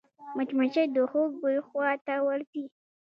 [0.35, 2.63] مچمچۍ د خوږ بوی خواته ورځي